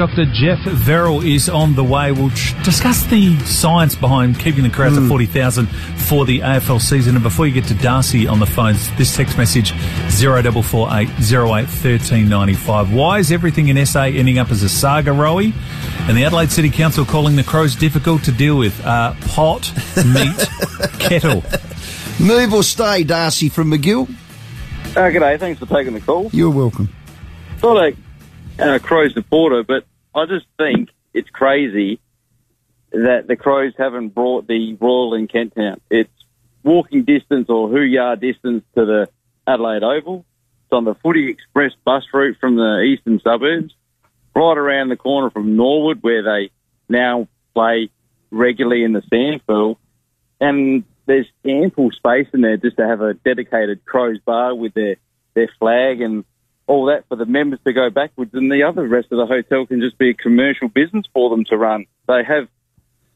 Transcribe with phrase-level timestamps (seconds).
[0.00, 0.24] Dr.
[0.24, 2.10] Jeff Verrall is on the way.
[2.10, 2.30] We'll
[2.64, 5.02] discuss the science behind keeping the crowds mm.
[5.02, 7.16] at 40,000 for the AFL season.
[7.16, 13.18] And before you get to Darcy on the phones, this text message 0448 08 Why
[13.18, 15.52] is everything in SA ending up as a saga, Rowie?
[16.08, 18.82] And the Adelaide City Council calling the Crows difficult to deal with.
[18.82, 20.48] Uh, pot, meat,
[20.98, 21.44] kettle.
[22.18, 24.08] Move or stay, Darcy from Magill.
[24.96, 26.30] Uh, g'day, thanks for taking the call.
[26.32, 26.88] You're welcome.
[27.62, 27.96] Not a
[28.58, 29.84] uh, Crow supporter, but
[30.14, 32.00] I just think it's crazy
[32.92, 35.80] that the Crows haven't brought the Royal in Kent Town.
[35.90, 36.10] It's
[36.64, 39.08] walking distance or who yard distance to the
[39.46, 40.24] Adelaide Oval.
[40.64, 43.74] It's on the Footy Express bus route from the eastern suburbs,
[44.34, 46.50] right around the corner from Norwood, where they
[46.88, 47.90] now play
[48.30, 49.76] regularly in the SANFL.
[50.40, 54.96] And there's ample space in there just to have a dedicated Crows bar with their,
[55.34, 56.24] their flag and
[56.70, 59.66] all that for the members to go backwards, and the other rest of the hotel
[59.66, 61.84] can just be a commercial business for them to run.
[62.06, 62.46] They have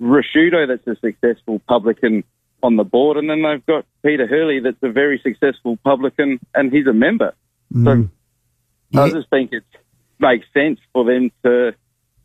[0.03, 2.25] Rashudo, that's a successful publican
[2.65, 6.73] on the board, and then they've got Peter Hurley, that's a very successful publican, and
[6.73, 7.33] he's a member.
[7.73, 7.85] Mm.
[7.85, 8.11] So
[8.91, 9.03] yeah.
[9.03, 9.63] I just think it
[10.19, 11.77] makes sense for them to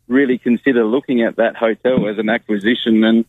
[0.08, 3.24] really consider looking at that hotel as an acquisition and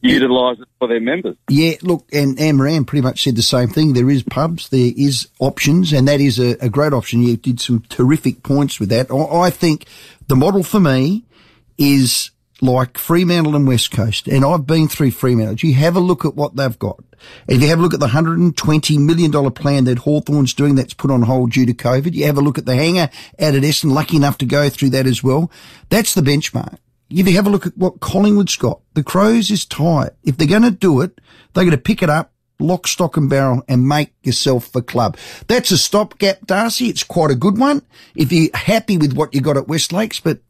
[0.00, 1.36] utilise it for their members.
[1.48, 3.92] Yeah, look, and Amram pretty much said the same thing.
[3.92, 7.22] There is pubs, there is options, and that is a, a great option.
[7.22, 9.10] You did some terrific points with that.
[9.10, 9.86] I, I think
[10.28, 11.24] the model for me
[11.76, 15.56] is like Fremantle and West Coast, and I've been through Fremantle.
[15.68, 17.02] You have a look at what they've got.
[17.48, 21.10] If you have a look at the $120 million plan that Hawthorn's doing that's put
[21.10, 23.10] on hold due to COVID, you have a look at the hangar
[23.40, 25.50] out at Essendon, lucky enough to go through that as well.
[25.88, 26.78] That's the benchmark
[27.10, 30.10] if you have a look at what Collingwood's got, the Crows is tight.
[30.24, 31.20] If they're going to do it,
[31.52, 35.16] they're going to pick it up, lock, stock and barrel and make yourself a club.
[35.46, 36.88] That's a stopgap, Darcy.
[36.88, 37.82] It's quite a good one.
[38.14, 40.40] If you're happy with what you got at West Lakes, but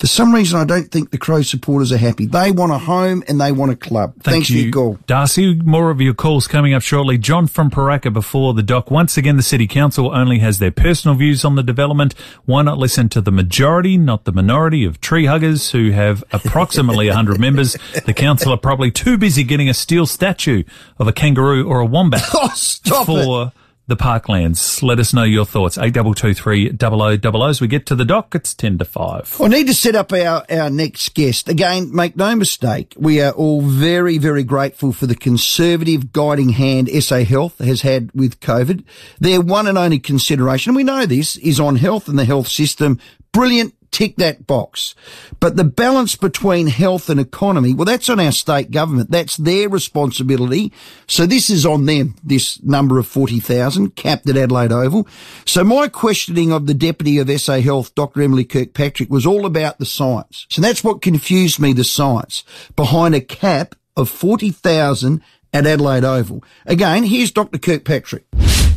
[0.00, 2.24] for some reason, I don't think the Crow supporters are happy.
[2.24, 4.14] They want a home and they want a club.
[4.14, 4.72] Thank Thanks you.
[4.72, 4.98] for.
[5.06, 7.18] Darcy, more of your calls coming up shortly.
[7.18, 8.90] John from Paraka before the dock.
[8.90, 12.14] Once again, the City Council only has their personal views on the development.
[12.46, 17.08] Why not listen to the majority, not the minority of tree huggers who have approximately
[17.08, 17.76] 100 members?
[18.06, 20.64] The council are probably too busy getting a steel statue
[20.98, 23.59] of a kangaroo or a wombat oh, stop for it
[23.90, 24.82] the Parklands.
[24.82, 25.76] Let us know your thoughts.
[25.76, 27.48] Eight double two three double o double o.
[27.48, 29.36] As we get to the dock, it's ten to five.
[29.40, 31.48] I need to set up our, our next guest.
[31.48, 36.88] Again, make no mistake, we are all very, very grateful for the conservative guiding hand
[37.02, 38.84] SA Health has had with COVID.
[39.18, 42.48] Their one and only consideration, and we know this, is on health and the health
[42.48, 43.00] system.
[43.32, 44.94] Brilliant tick that box.
[45.40, 49.10] But the balance between health and economy, well, that's on our state government.
[49.10, 50.72] That's their responsibility.
[51.06, 55.06] So this is on them, this number of 40,000 capped at Adelaide Oval.
[55.44, 58.22] So my questioning of the Deputy of SA Health, Dr.
[58.22, 60.46] Emily Kirkpatrick, was all about the science.
[60.50, 62.44] So that's what confused me, the science
[62.76, 65.22] behind a cap of 40,000
[65.52, 66.44] at Adelaide Oval.
[66.66, 67.58] Again, here's Dr.
[67.58, 68.24] Kirkpatrick.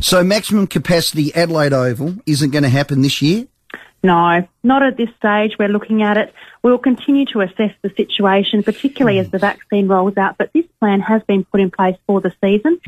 [0.00, 3.46] So maximum capacity Adelaide Oval isn't going to happen this year?
[4.04, 5.56] No, not at this stage.
[5.58, 6.34] We're looking at it.
[6.62, 11.00] We'll continue to assess the situation, particularly as the vaccine rolls out, but this plan
[11.00, 12.78] has been put in place for the season.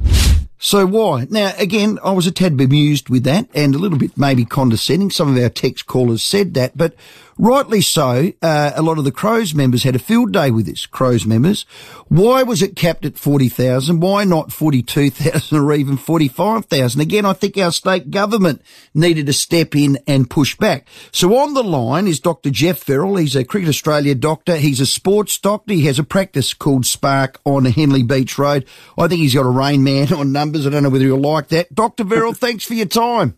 [0.59, 1.26] So why?
[1.31, 5.10] Now, again, I was a tad bemused with that and a little bit maybe condescending.
[5.10, 6.94] Some of our text callers said that, but
[7.38, 8.32] rightly so.
[8.42, 11.64] Uh, a lot of the Crows members had a field day with this, Crows members.
[12.08, 14.00] Why was it capped at 40,000?
[14.00, 17.00] Why not 42,000 or even 45,000?
[17.00, 18.62] Again, I think our state government
[18.94, 20.86] needed to step in and push back.
[21.12, 22.50] So on the line is Dr.
[22.50, 23.20] Jeff Verrall.
[23.20, 24.56] He's a Cricket Australia doctor.
[24.56, 25.75] He's a sports doctor.
[25.75, 28.66] He has a practice called Spark on Henley Beach Road.
[28.98, 30.66] I think he's got a rain man on numbers.
[30.66, 31.75] I don't know whether you'll like that.
[31.75, 32.04] Dr.
[32.04, 33.36] Verrall, thanks for your time.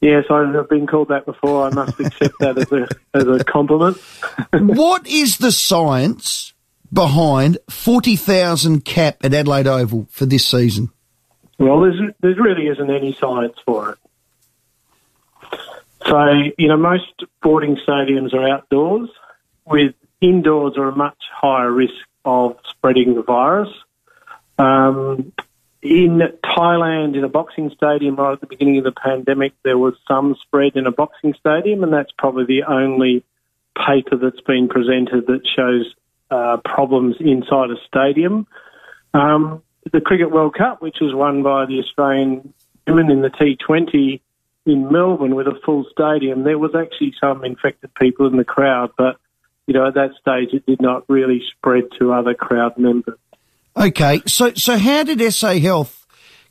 [0.00, 1.66] Yes, I've been called that before.
[1.66, 3.96] I must accept that as a as a compliment.
[4.52, 6.54] what is the science
[6.92, 10.90] behind forty thousand cap at Adelaide Oval for this season?
[11.58, 13.98] Well, there's there really isn't any science for it.
[16.06, 19.10] So you know, most sporting stadiums are outdoors,
[19.66, 21.94] with indoors are a much higher risk
[22.24, 23.68] of spreading the virus.
[24.58, 25.32] Um,
[25.82, 29.94] in Thailand, in a boxing stadium right at the beginning of the pandemic, there was
[30.08, 33.24] some spread in a boxing stadium, and that's probably the only
[33.86, 35.94] paper that's been presented that shows
[36.30, 38.46] uh, problems inside a stadium.
[39.14, 42.52] Um, the Cricket World Cup, which was won by the Australian
[42.86, 44.20] women in the T20
[44.66, 48.90] in Melbourne with a full stadium, there was actually some infected people in the crowd,
[48.98, 49.16] but
[49.66, 53.18] you know at that stage it did not really spread to other crowd members.
[53.78, 56.04] Okay, so so how did SA Health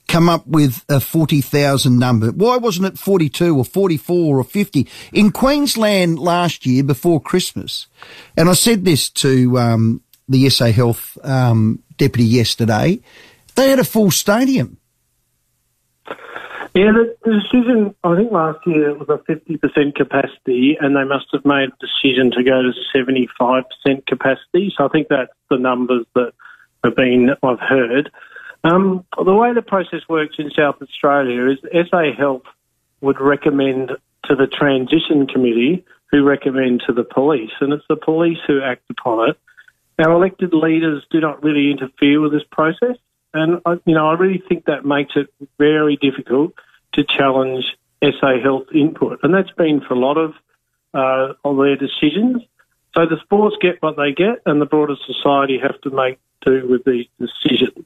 [0.07, 2.31] come up with a 40,000 number?
[2.31, 4.88] Why wasn't it 42 or 44 or 50?
[5.12, 7.88] In Queensland last year before Christmas,
[8.38, 13.01] and I said this to um, the SA Health um, deputy yesterday,
[13.56, 14.77] they had a full stadium.
[16.74, 21.03] Yeah, the, the decision, I think last year it was a 50% capacity, and they
[21.03, 24.71] must have made a decision to go to 75% capacity.
[24.77, 26.33] So I think that's the numbers that
[26.83, 28.12] have been, I've heard.
[28.63, 32.44] Um, the way the process works in South Australia is SA Health
[33.01, 33.91] would recommend
[34.25, 38.83] to the transition committee, who recommend to the police, and it's the police who act
[38.89, 39.38] upon it.
[40.00, 42.97] Our elected leaders do not really interfere with this process.
[43.33, 45.27] And, you know, I really think that makes it
[45.57, 46.53] very difficult
[46.94, 47.65] to challenge
[48.01, 49.19] SA Health input.
[49.24, 50.33] And that's been for a lot of,
[50.94, 52.44] uh, of their decisions.
[52.95, 56.67] So the sports get what they get, and the broader society have to make do
[56.67, 57.85] with these decisions.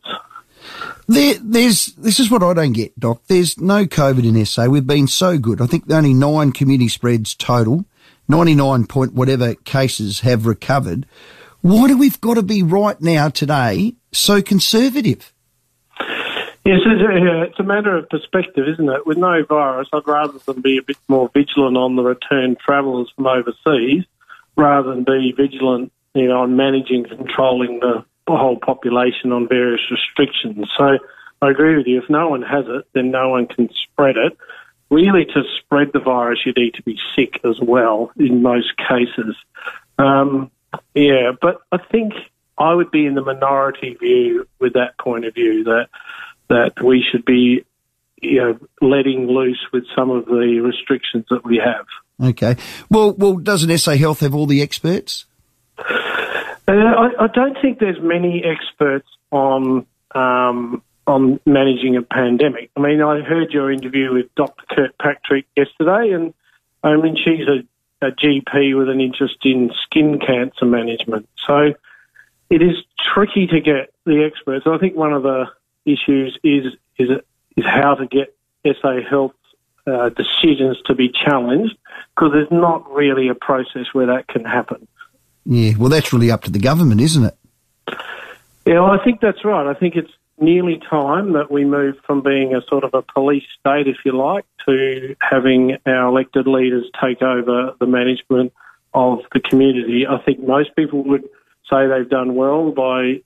[1.07, 3.21] There, there's this is what I don't get, Doc.
[3.27, 4.67] There's no COVID in SA.
[4.67, 5.61] We've been so good.
[5.61, 7.85] I think only nine community spreads total,
[8.27, 11.05] ninety nine point whatever cases have recovered.
[11.61, 15.33] Why do we've got to be right now today so conservative?
[16.63, 19.07] Yes, it's a, matter of perspective, isn't it?
[19.07, 23.11] With no virus, I'd rather than be a bit more vigilant on the return travellers
[23.15, 24.05] from overseas
[24.55, 28.05] rather than be vigilant, you know, on managing, controlling the
[28.37, 30.67] whole population on various restrictions.
[30.77, 30.97] So
[31.41, 32.01] I agree with you.
[32.01, 34.37] If no one has it, then no one can spread it.
[34.89, 39.35] Really, to spread the virus, you need to be sick as well in most cases.
[39.97, 40.51] Um,
[40.93, 42.13] yeah, but I think
[42.57, 45.87] I would be in the minority view with that point of view that
[46.49, 47.65] that we should be,
[48.21, 51.85] you know, letting loose with some of the restrictions that we have.
[52.21, 52.57] Okay.
[52.89, 55.25] Well, well, doesn't SA Health have all the experts?
[56.67, 62.69] Uh, I, I, don't think there's many experts on um, on managing a pandemic.
[62.77, 64.63] I mean, I heard your interview with Dr.
[64.69, 66.33] Kirkpatrick yesterday, and
[66.83, 71.27] I mean, she's a, a GP with an interest in skin cancer management.
[71.45, 71.73] So
[72.49, 72.77] it is
[73.13, 74.65] tricky to get the experts.
[74.67, 75.45] I think one of the
[75.85, 77.09] issues is is
[77.57, 78.35] is how to get
[78.65, 79.33] SA Health
[79.87, 81.75] uh, decisions to be challenged
[82.15, 84.87] because there's not really a process where that can happen.
[85.45, 87.37] Yeah, well, that's really up to the government, isn't it?
[88.65, 89.65] Yeah, well, I think that's right.
[89.65, 93.43] I think it's nearly time that we move from being a sort of a police
[93.59, 98.53] state, if you like, to having our elected leaders take over the management
[98.93, 100.05] of the community.
[100.07, 101.23] I think most people would
[101.69, 103.21] say they've done well by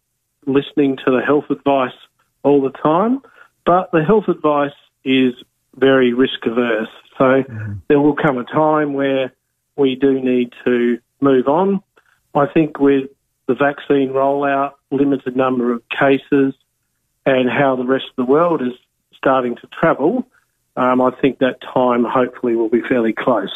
[0.45, 1.95] listening to the health advice
[2.43, 3.21] all the time,
[3.65, 5.33] but the health advice is
[5.75, 6.89] very risk averse.
[7.17, 7.73] So mm-hmm.
[7.87, 9.33] there will come a time where
[9.75, 11.81] we do need to move on.
[12.35, 13.09] I think with
[13.47, 16.53] the vaccine rollout, limited number of cases,
[17.25, 18.73] and how the rest of the world is
[19.15, 20.27] starting to travel,
[20.77, 23.53] um, I think that time hopefully will be fairly close.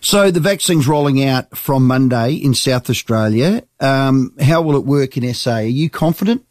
[0.00, 3.62] So the vaccine's rolling out from Monday in South Australia.
[3.80, 5.56] Um, how will it work in SA?
[5.56, 6.44] Are you confident?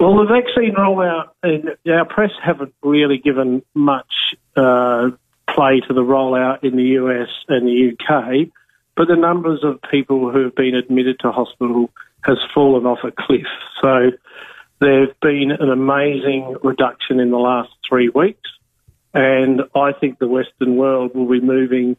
[0.00, 4.12] Well, the vaccine rollout, and our press haven't really given much
[4.56, 5.10] uh,
[5.48, 8.48] play to the rollout in the US and the UK,
[8.96, 11.90] but the numbers of people who have been admitted to hospital
[12.22, 13.46] has fallen off a cliff.
[13.82, 14.10] So
[14.80, 18.50] there's been an amazing reduction in the last three weeks,
[19.12, 21.96] and I think the Western world will be moving,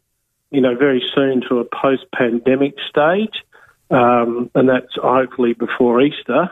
[0.52, 3.44] you know, very soon to a post-pandemic stage,
[3.90, 6.50] um, and that's hopefully before Easter.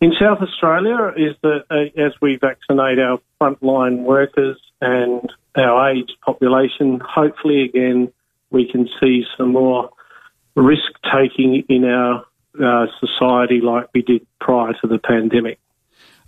[0.00, 6.16] In South Australia, is that uh, as we vaccinate our frontline workers and our aged
[6.24, 8.12] population, hopefully again
[8.50, 9.90] we can see some more
[10.54, 12.24] risk taking in our
[12.62, 15.58] uh, society like we did prior to the pandemic.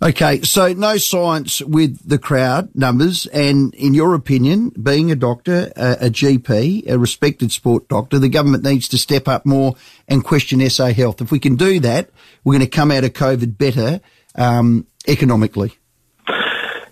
[0.01, 5.71] Okay, so no science with the crowd numbers, and in your opinion, being a doctor,
[5.77, 9.75] a, a, GP, a respected sport doctor, the government needs to step up more
[10.09, 11.21] and question SA Health.
[11.21, 12.09] If we can do that,
[12.43, 14.01] we're going to come out of COVID better
[14.35, 15.77] um, economically.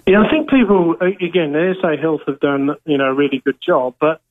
[0.07, 3.95] Yeah, I think people again, SA Health have done you know a really good job,
[3.99, 4.21] but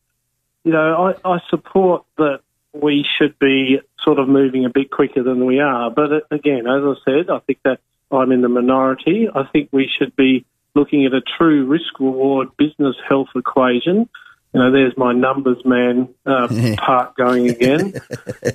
[0.64, 2.40] you know I, I support that
[2.72, 5.90] we should be sort of moving a bit quicker than we are.
[5.90, 9.28] But uh, again, as I said, I think that I'm in the minority.
[9.32, 14.08] I think we should be looking at a true risk reward business health equation.
[14.52, 17.92] You know, there's my numbers man uh, part going again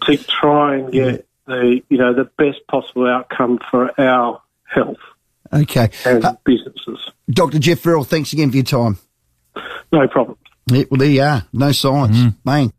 [0.03, 4.97] to try and get the you know the best possible outcome for our health.
[5.53, 7.11] Okay, and uh, businesses.
[7.29, 7.59] Dr.
[7.59, 8.97] Jeff Verrall, thanks again for your time.
[9.91, 10.37] No problem.
[10.67, 11.45] Yeah, well, there you are.
[11.53, 12.35] No science, mm.
[12.43, 12.71] man.